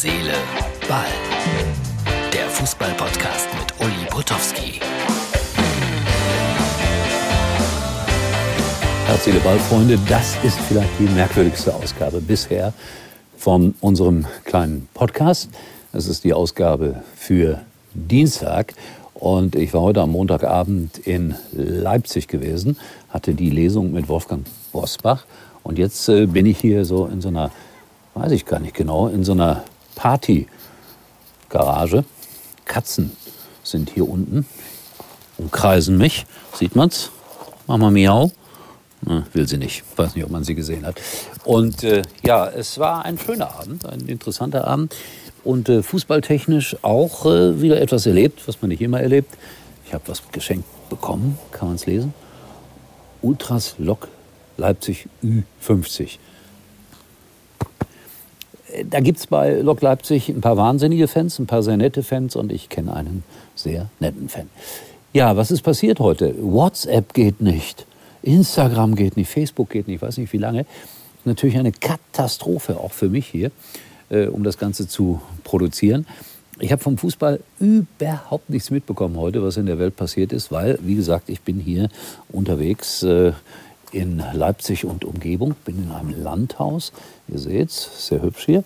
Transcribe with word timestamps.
Seele, 0.00 0.34
Ball. 0.88 1.06
Der 2.32 2.48
Fußball-Podcast 2.50 3.48
mit 3.58 3.84
Uli 3.84 4.06
Potowski. 4.08 4.78
Herz, 9.06 9.24
Seele, 9.24 9.40
Ball, 9.40 9.58
Freunde, 9.58 9.98
das 10.08 10.36
ist 10.44 10.56
vielleicht 10.60 10.90
die 11.00 11.08
merkwürdigste 11.16 11.74
Ausgabe 11.74 12.20
bisher 12.20 12.72
von 13.36 13.74
unserem 13.80 14.24
kleinen 14.44 14.86
Podcast. 14.94 15.50
Das 15.90 16.06
ist 16.06 16.22
die 16.22 16.32
Ausgabe 16.32 17.02
für 17.16 17.62
Dienstag. 17.92 18.74
Und 19.14 19.56
ich 19.56 19.74
war 19.74 19.80
heute 19.80 20.02
am 20.02 20.12
Montagabend 20.12 20.98
in 20.98 21.34
Leipzig 21.50 22.28
gewesen, 22.28 22.76
hatte 23.08 23.34
die 23.34 23.50
Lesung 23.50 23.90
mit 23.90 24.08
Wolfgang 24.08 24.46
Bosbach. 24.70 25.24
Und 25.64 25.76
jetzt 25.76 26.08
äh, 26.08 26.26
bin 26.26 26.46
ich 26.46 26.60
hier 26.60 26.84
so 26.84 27.06
in 27.06 27.20
so 27.20 27.30
einer, 27.30 27.50
weiß 28.14 28.30
ich 28.30 28.46
gar 28.46 28.60
nicht 28.60 28.76
genau, 28.76 29.08
in 29.08 29.24
so 29.24 29.32
einer 29.32 29.64
Party-Garage. 29.98 32.04
Katzen 32.66 33.10
sind 33.64 33.90
hier 33.90 34.08
unten, 34.08 34.46
umkreisen 35.38 35.98
mich. 35.98 36.24
Sieht 36.54 36.76
man's? 36.76 37.10
Mach 37.66 37.78
mal 37.78 37.90
miau. 37.90 38.30
Na, 39.02 39.26
will 39.32 39.48
sie 39.48 39.58
nicht. 39.58 39.82
Weiß 39.96 40.14
nicht, 40.14 40.24
ob 40.24 40.30
man 40.30 40.44
sie 40.44 40.54
gesehen 40.54 40.86
hat. 40.86 41.00
Und 41.44 41.82
äh, 41.82 42.02
ja, 42.24 42.48
es 42.48 42.78
war 42.78 43.04
ein 43.04 43.18
schöner 43.18 43.58
Abend, 43.58 43.86
ein 43.86 44.06
interessanter 44.06 44.68
Abend. 44.68 44.94
Und 45.42 45.68
äh, 45.68 45.82
fußballtechnisch 45.82 46.76
auch 46.82 47.26
äh, 47.26 47.60
wieder 47.60 47.80
etwas 47.80 48.06
erlebt, 48.06 48.46
was 48.46 48.62
man 48.62 48.68
nicht 48.68 48.82
immer 48.82 49.00
erlebt. 49.00 49.34
Ich 49.84 49.94
habe 49.94 50.04
was 50.06 50.22
geschenkt 50.30 50.66
bekommen, 50.90 51.38
kann 51.50 51.68
man 51.68 51.76
es 51.76 51.86
lesen. 51.86 52.14
Ultras 53.20 53.74
Lok 53.78 54.06
Leipzig 54.56 55.08
Ü50. 55.24 56.18
Da 58.88 59.00
gibt 59.00 59.18
es 59.18 59.26
bei 59.26 59.60
Lok 59.60 59.80
Leipzig 59.80 60.28
ein 60.28 60.40
paar 60.40 60.56
wahnsinnige 60.56 61.08
Fans, 61.08 61.38
ein 61.38 61.46
paar 61.46 61.62
sehr 61.62 61.76
nette 61.76 62.02
Fans 62.02 62.36
und 62.36 62.52
ich 62.52 62.68
kenne 62.68 62.94
einen 62.94 63.24
sehr 63.54 63.88
netten 64.00 64.28
Fan. 64.28 64.48
Ja, 65.12 65.36
was 65.36 65.50
ist 65.50 65.62
passiert 65.62 66.00
heute? 66.00 66.34
WhatsApp 66.40 67.14
geht 67.14 67.40
nicht, 67.40 67.86
Instagram 68.22 68.94
geht 68.94 69.16
nicht, 69.16 69.30
Facebook 69.30 69.70
geht 69.70 69.88
nicht, 69.88 69.96
ich 69.96 70.02
weiß 70.02 70.18
nicht 70.18 70.32
wie 70.32 70.38
lange. 70.38 70.66
Natürlich 71.24 71.56
eine 71.56 71.72
Katastrophe 71.72 72.78
auch 72.78 72.92
für 72.92 73.08
mich 73.08 73.26
hier 73.26 73.50
äh, 74.10 74.26
um 74.26 74.44
das 74.44 74.58
Ganze 74.58 74.88
zu 74.88 75.20
produzieren. 75.44 76.06
Ich 76.60 76.72
habe 76.72 76.82
vom 76.82 76.98
Fußball 76.98 77.40
überhaupt 77.60 78.50
nichts 78.50 78.70
mitbekommen 78.70 79.16
heute, 79.16 79.42
was 79.42 79.56
in 79.56 79.66
der 79.66 79.78
Welt 79.78 79.94
passiert 79.94 80.32
ist, 80.32 80.50
weil, 80.50 80.78
wie 80.82 80.96
gesagt, 80.96 81.28
ich 81.28 81.40
bin 81.42 81.60
hier 81.60 81.88
unterwegs 82.30 83.02
äh, 83.04 83.32
in 83.92 84.22
Leipzig 84.32 84.84
und 84.84 85.04
Umgebung, 85.04 85.54
bin 85.64 85.84
in 85.84 85.90
einem 85.90 86.22
Landhaus. 86.22 86.92
Ihr 87.28 87.38
seht 87.38 87.70
es, 87.70 88.06
sehr 88.08 88.22
hübsch 88.22 88.46
hier. 88.46 88.64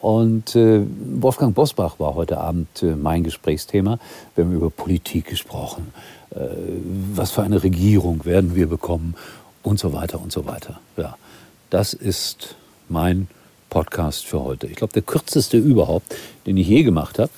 Und 0.00 0.54
äh, 0.54 0.82
Wolfgang 1.20 1.54
Bosbach 1.54 1.98
war 1.98 2.14
heute 2.14 2.38
Abend 2.38 2.82
äh, 2.82 2.94
mein 2.94 3.24
Gesprächsthema. 3.24 3.98
Wir 4.34 4.44
haben 4.44 4.52
über 4.52 4.70
Politik 4.70 5.26
gesprochen. 5.26 5.92
Äh, 6.30 6.38
was 7.14 7.32
für 7.32 7.42
eine 7.42 7.62
Regierung 7.62 8.24
werden 8.24 8.54
wir 8.54 8.68
bekommen? 8.68 9.14
Und 9.62 9.80
so 9.80 9.92
weiter 9.92 10.20
und 10.20 10.30
so 10.30 10.46
weiter. 10.46 10.80
Ja, 10.96 11.16
das 11.70 11.92
ist 11.92 12.54
mein 12.88 13.26
Podcast 13.70 14.24
für 14.24 14.42
heute. 14.42 14.66
Ich 14.68 14.76
glaube, 14.76 14.92
der 14.92 15.02
kürzeste 15.02 15.58
überhaupt, 15.58 16.14
den 16.46 16.56
ich 16.56 16.68
je 16.68 16.84
gemacht 16.84 17.18
habe. 17.18 17.30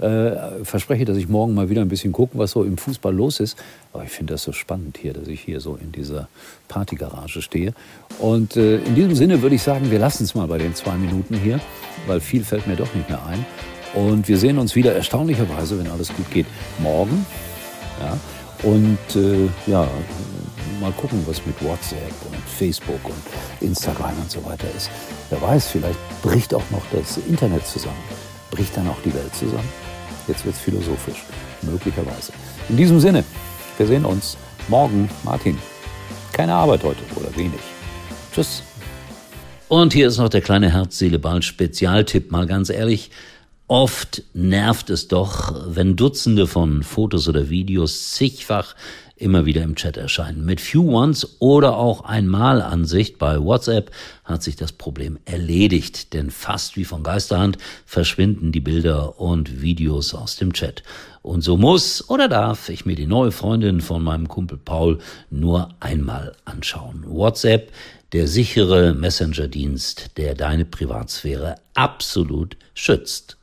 Äh, 0.00 0.64
verspreche, 0.64 1.04
dass 1.04 1.18
ich 1.18 1.28
morgen 1.28 1.52
mal 1.52 1.68
wieder 1.68 1.82
ein 1.82 1.88
bisschen 1.88 2.12
gucken, 2.12 2.40
was 2.40 2.52
so 2.52 2.64
im 2.64 2.78
Fußball 2.78 3.14
los 3.14 3.38
ist. 3.38 3.58
Aber 3.92 4.04
ich 4.04 4.10
finde 4.10 4.32
das 4.34 4.42
so 4.42 4.52
spannend 4.52 4.96
hier, 4.98 5.12
dass 5.12 5.28
ich 5.28 5.40
hier 5.40 5.60
so 5.60 5.76
in 5.76 5.92
dieser 5.92 6.28
Partygarage 6.68 7.42
stehe. 7.42 7.74
Und 8.18 8.56
äh, 8.56 8.76
in 8.78 8.94
diesem 8.94 9.14
Sinne 9.14 9.42
würde 9.42 9.56
ich 9.56 9.62
sagen, 9.62 9.90
wir 9.90 9.98
lassen 9.98 10.24
es 10.24 10.34
mal 10.34 10.46
bei 10.46 10.56
den 10.56 10.74
zwei 10.74 10.96
Minuten 10.96 11.34
hier, 11.34 11.60
weil 12.06 12.20
viel 12.20 12.44
fällt 12.44 12.66
mir 12.66 12.76
doch 12.76 12.94
nicht 12.94 13.10
mehr 13.10 13.20
ein. 13.26 13.44
Und 13.92 14.26
wir 14.28 14.38
sehen 14.38 14.58
uns 14.58 14.74
wieder 14.74 14.94
erstaunlicherweise, 14.94 15.78
wenn 15.78 15.90
alles 15.90 16.08
gut 16.14 16.30
geht, 16.30 16.46
morgen. 16.78 17.26
Ja. 18.00 18.16
Und 18.62 19.16
äh, 19.16 19.48
ja, 19.66 19.86
mal 20.80 20.92
gucken, 20.92 21.22
was 21.26 21.44
mit 21.44 21.62
WhatsApp 21.62 22.12
und 22.30 22.36
Facebook 22.46 23.04
und 23.04 23.66
Instagram 23.68 24.14
und 24.18 24.30
so 24.30 24.42
weiter 24.46 24.66
ist. 24.74 24.90
Wer 25.28 25.42
weiß, 25.42 25.68
vielleicht 25.68 25.98
bricht 26.22 26.54
auch 26.54 26.70
noch 26.70 26.82
das 26.90 27.18
Internet 27.18 27.66
zusammen. 27.66 28.02
Bricht 28.50 28.76
dann 28.76 28.88
auch 28.88 29.00
die 29.04 29.12
Welt 29.12 29.34
zusammen? 29.34 29.89
Jetzt 30.30 30.44
wird 30.44 30.54
es 30.54 30.60
philosophisch, 30.60 31.24
möglicherweise. 31.62 32.32
In 32.68 32.76
diesem 32.76 33.00
Sinne, 33.00 33.24
wir 33.78 33.86
sehen 33.88 34.04
uns 34.04 34.36
morgen. 34.68 35.10
Martin, 35.24 35.58
keine 36.32 36.54
Arbeit 36.54 36.84
heute 36.84 37.00
oder 37.16 37.34
wenig. 37.36 37.58
Tschüss. 38.32 38.62
Und 39.66 39.92
hier 39.92 40.06
ist 40.06 40.18
noch 40.18 40.28
der 40.28 40.40
kleine 40.40 40.72
Herz-Seele-Ball-Spezialtipp. 40.72 42.30
Mal 42.30 42.46
ganz 42.46 42.70
ehrlich, 42.70 43.10
Oft 43.66 44.24
nervt 44.34 44.90
es 44.90 45.06
doch, 45.06 45.54
wenn 45.68 45.94
Dutzende 45.94 46.48
von 46.48 46.82
Fotos 46.82 47.28
oder 47.28 47.50
Videos 47.50 48.14
zigfach 48.14 48.74
immer 49.20 49.44
wieder 49.44 49.62
im 49.62 49.74
Chat 49.74 49.96
erscheinen. 49.96 50.44
Mit 50.44 50.60
Few 50.60 50.82
Ones 50.82 51.36
oder 51.40 51.76
auch 51.76 52.02
Einmalansicht 52.02 53.18
bei 53.18 53.40
WhatsApp 53.40 53.90
hat 54.24 54.42
sich 54.42 54.56
das 54.56 54.72
Problem 54.72 55.18
erledigt, 55.24 56.14
denn 56.14 56.30
fast 56.30 56.76
wie 56.76 56.84
von 56.84 57.02
Geisterhand 57.02 57.58
verschwinden 57.84 58.52
die 58.52 58.60
Bilder 58.60 59.20
und 59.20 59.60
Videos 59.60 60.14
aus 60.14 60.36
dem 60.36 60.52
Chat. 60.52 60.82
Und 61.22 61.42
so 61.42 61.56
muss 61.56 62.08
oder 62.08 62.28
darf 62.28 62.70
ich 62.70 62.86
mir 62.86 62.96
die 62.96 63.06
neue 63.06 63.30
Freundin 63.30 63.80
von 63.80 64.02
meinem 64.02 64.28
Kumpel 64.28 64.58
Paul 64.58 64.98
nur 65.28 65.68
einmal 65.80 66.32
anschauen. 66.46 67.04
WhatsApp, 67.06 67.72
der 68.12 68.26
sichere 68.26 68.94
Messenger-Dienst, 68.94 70.16
der 70.16 70.34
deine 70.34 70.64
Privatsphäre 70.64 71.56
absolut 71.74 72.56
schützt. 72.74 73.36